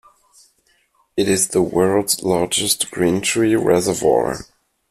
It 1.15 1.29
is 1.29 1.49
the 1.49 1.61
world's 1.61 2.23
largest 2.23 2.89
green 2.89 3.21
tree 3.21 3.55
reservoir. 3.55 4.47